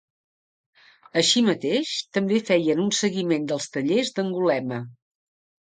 [1.21, 4.85] Així mateix, també feien un seguiment dels tallers d'Angulema.